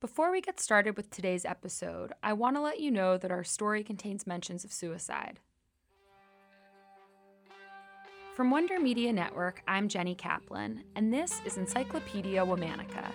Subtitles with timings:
[0.00, 3.42] Before we get started with today's episode, I want to let you know that our
[3.42, 5.40] story contains mentions of suicide.
[8.36, 13.10] From Wonder Media Network, I'm Jenny Kaplan, and this is Encyclopedia Womannica.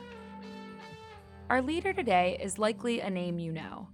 [1.49, 3.87] Our leader today is likely a name you know,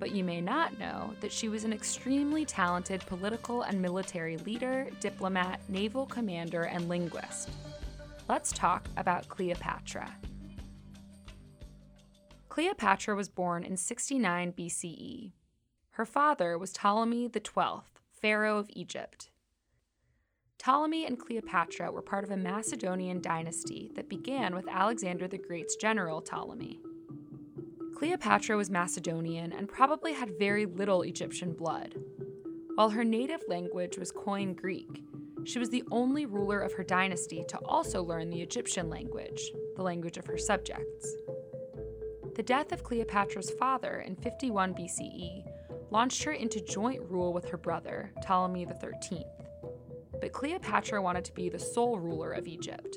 [0.00, 4.88] but you may not know that she was an extremely talented political and military leader,
[4.98, 7.50] diplomat, naval commander, and linguist.
[8.28, 10.12] Let's talk about Cleopatra.
[12.52, 15.32] Cleopatra was born in 69 BCE.
[15.92, 17.80] Her father was Ptolemy XII,
[18.20, 19.30] Pharaoh of Egypt.
[20.58, 25.76] Ptolemy and Cleopatra were part of a Macedonian dynasty that began with Alexander the Great's
[25.76, 26.82] general Ptolemy.
[27.96, 31.94] Cleopatra was Macedonian and probably had very little Egyptian blood.
[32.74, 35.02] While her native language was Koine Greek,
[35.46, 39.40] she was the only ruler of her dynasty to also learn the Egyptian language,
[39.74, 41.16] the language of her subjects.
[42.34, 45.44] The death of Cleopatra's father in 51 BCE
[45.90, 49.26] launched her into joint rule with her brother, Ptolemy XIII.
[50.18, 52.96] But Cleopatra wanted to be the sole ruler of Egypt.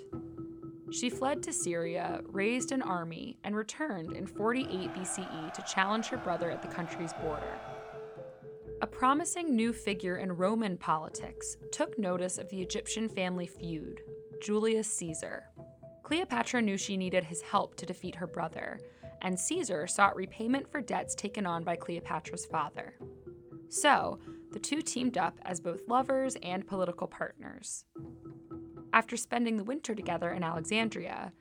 [0.89, 6.17] She fled to Syria, raised an army, and returned in 48 BCE to challenge her
[6.17, 7.59] brother at the country's border.
[8.81, 13.99] A promising new figure in Roman politics took notice of the Egyptian family feud,
[14.41, 15.43] Julius Caesar.
[16.03, 18.79] Cleopatra knew she needed his help to defeat her brother,
[19.25, 22.93] and Caesar sought repayment for debts taken on by Cleopatra's father.
[23.69, 24.19] So,
[24.51, 27.85] the two teamed up as both lovers and political partners.
[28.93, 31.33] After spending the winter together in Alexandria,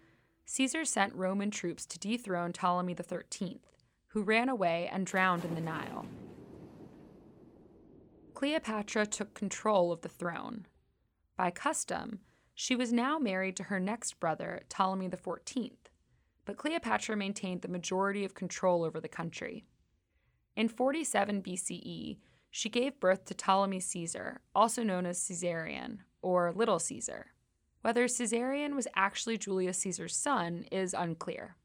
[0.47, 3.61] Caesar sent Roman troops to dethrone Ptolemy XIII,
[4.09, 6.07] who ran away and drowned in the Nile.
[8.33, 10.67] Cleopatra took control of the throne.
[11.37, 12.21] By custom,
[12.55, 15.73] she was now married to her next brother, Ptolemy XIV,
[16.45, 19.65] but Cleopatra maintained the majority of control over the country.
[20.57, 22.19] In 47 BCE,
[22.51, 27.27] she gave birth to Ptolemy Caesar, also known as Caesarion, or Little Caesar.
[27.83, 31.57] Whether Caesarion was actually Julius Caesar's son is unclear.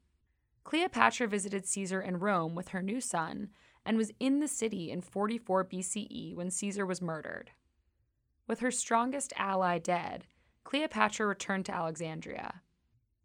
[0.64, 3.50] Cleopatra visited Caesar in Rome with her new son
[3.86, 7.52] and was in the city in 44 BCE when Caesar was murdered.
[8.48, 10.26] With her strongest ally dead,
[10.64, 12.62] Cleopatra returned to Alexandria.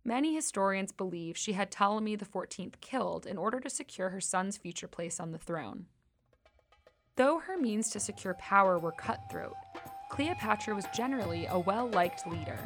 [0.07, 4.87] Many historians believe she had Ptolemy XIV killed in order to secure her son's future
[4.87, 5.87] place on the throne.
[7.17, 9.55] Though her means to secure power were cutthroat,
[10.11, 12.59] Cleopatra was generally a well liked leader.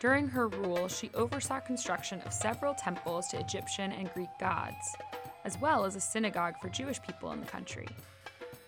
[0.00, 4.96] During her rule, she oversaw construction of several temples to Egyptian and Greek gods,
[5.44, 7.86] as well as a synagogue for Jewish people in the country.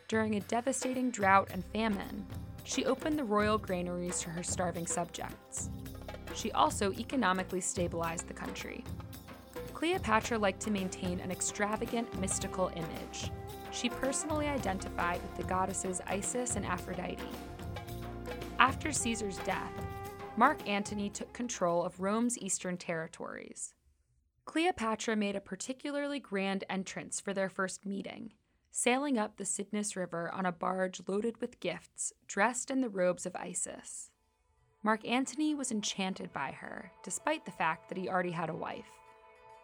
[0.06, 2.24] During a devastating drought and famine,
[2.62, 5.70] she opened the royal granaries to her starving subjects
[6.34, 8.84] she also economically stabilized the country.
[9.72, 13.30] Cleopatra liked to maintain an extravagant mystical image.
[13.70, 17.18] She personally identified with the goddesses Isis and Aphrodite.
[18.58, 19.72] After Caesar's death,
[20.36, 23.74] Mark Antony took control of Rome's eastern territories.
[24.44, 28.32] Cleopatra made a particularly grand entrance for their first meeting,
[28.70, 33.26] sailing up the Cydnus River on a barge loaded with gifts, dressed in the robes
[33.26, 34.10] of Isis.
[34.84, 38.90] Mark Antony was enchanted by her, despite the fact that he already had a wife.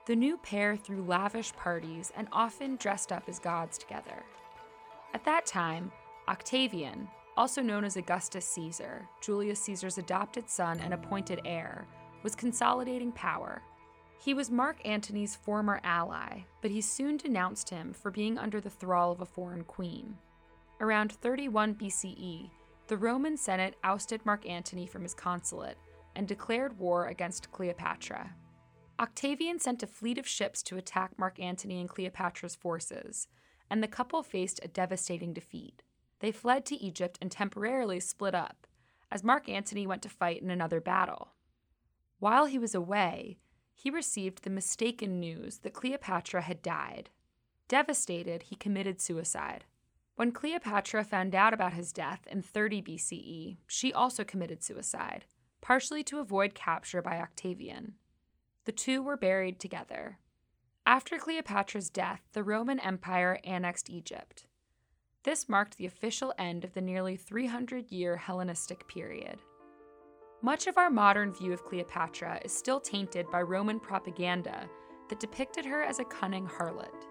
[0.06, 4.24] The new pair threw lavish parties and often dressed up as gods together.
[5.12, 5.92] At that time,
[6.26, 11.86] Octavian, also known as Augustus Caesar, Julius Caesar's adopted son and appointed heir,
[12.22, 13.60] was consolidating power.
[14.18, 18.70] He was Mark Antony's former ally, but he soon denounced him for being under the
[18.70, 20.16] thrall of a foreign queen.
[20.80, 22.48] Around 31 BCE,
[22.90, 25.78] the Roman Senate ousted Mark Antony from his consulate
[26.16, 28.34] and declared war against Cleopatra.
[28.98, 33.28] Octavian sent a fleet of ships to attack Mark Antony and Cleopatra's forces,
[33.70, 35.84] and the couple faced a devastating defeat.
[36.18, 38.66] They fled to Egypt and temporarily split up,
[39.08, 41.34] as Mark Antony went to fight in another battle.
[42.18, 43.38] While he was away,
[43.72, 47.10] he received the mistaken news that Cleopatra had died.
[47.68, 49.64] Devastated, he committed suicide.
[50.20, 55.24] When Cleopatra found out about his death in 30 BCE, she also committed suicide,
[55.62, 57.94] partially to avoid capture by Octavian.
[58.66, 60.18] The two were buried together.
[60.84, 64.44] After Cleopatra's death, the Roman Empire annexed Egypt.
[65.22, 69.38] This marked the official end of the nearly 300 year Hellenistic period.
[70.42, 74.68] Much of our modern view of Cleopatra is still tainted by Roman propaganda
[75.08, 77.06] that depicted her as a cunning harlot.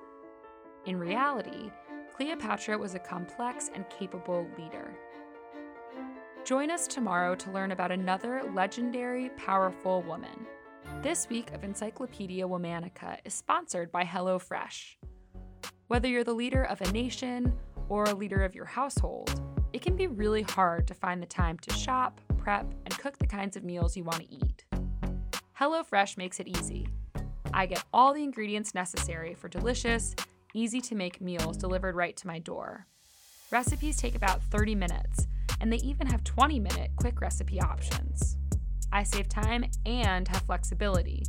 [0.86, 1.72] In reality,
[2.20, 4.94] Cleopatra was a complex and capable leader.
[6.44, 10.46] Join us tomorrow to learn about another legendary, powerful woman.
[11.02, 14.98] This week of Encyclopedia Womannica is sponsored by HelloFresh.
[15.88, 17.58] Whether you're the leader of a nation
[17.88, 21.58] or a leader of your household, it can be really hard to find the time
[21.60, 24.66] to shop, prep, and cook the kinds of meals you want to eat.
[25.58, 26.86] HelloFresh makes it easy.
[27.54, 30.16] I get all the ingredients necessary for delicious,
[30.54, 32.88] easy to make meals delivered right to my door.
[33.52, 35.28] Recipes take about 30 minutes,
[35.60, 38.38] and they even have 20 minute quick recipe options.
[38.92, 41.24] I save time and have flexibility.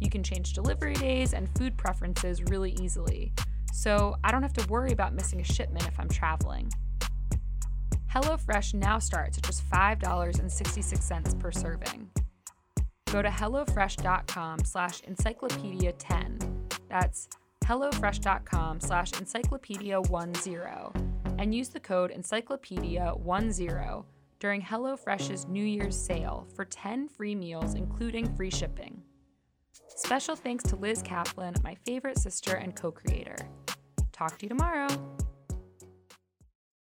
[0.00, 3.32] You can change delivery days and food preferences really easily,
[3.72, 6.70] so I don't have to worry about missing a shipment if I'm traveling.
[8.14, 12.10] HelloFresh now starts at just $5.66 per serving.
[13.12, 16.58] Go to HelloFresh.com slash encyclopedia10.
[16.88, 17.28] That's
[17.68, 24.04] HelloFresh.com slash encyclopedia10 and use the code encyclopedia10
[24.40, 29.02] during HelloFresh's New Year's sale for 10 free meals, including free shipping.
[29.88, 33.36] Special thanks to Liz Kaplan, my favorite sister and co creator.
[34.12, 34.88] Talk to you tomorrow.